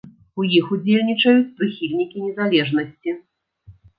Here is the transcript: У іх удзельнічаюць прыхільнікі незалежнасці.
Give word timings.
У 0.41 0.45
іх 0.59 0.71
удзельнічаюць 0.75 1.51
прыхільнікі 1.59 2.23
незалежнасці. 2.25 3.13